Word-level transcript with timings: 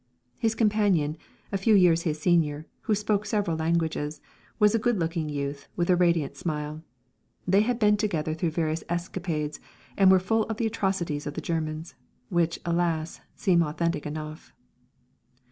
His 0.39 0.55
companion, 0.55 1.15
a 1.51 1.59
few 1.59 1.75
years 1.75 2.01
his 2.01 2.19
senior, 2.19 2.65
who 2.85 2.95
spoke 2.95 3.23
seven 3.23 3.55
languages, 3.57 4.19
was 4.57 4.73
a 4.73 4.79
good 4.79 4.97
looking 4.97 5.29
youth 5.29 5.67
with 5.75 5.91
a 5.91 5.95
radiant 5.95 6.35
smile. 6.35 6.81
They 7.47 7.61
had 7.61 7.77
been 7.77 7.97
together 7.97 8.33
through 8.33 8.49
various 8.49 8.83
escapades, 8.89 9.59
and 9.95 10.09
were 10.09 10.17
full 10.17 10.45
of 10.45 10.57
the 10.57 10.65
atrocities 10.65 11.27
of 11.27 11.35
the 11.35 11.39
Germans, 11.41 11.93
which, 12.29 12.59
alas! 12.65 13.21
seem 13.35 13.61
authentic 13.61 14.07
enough. 14.07 14.55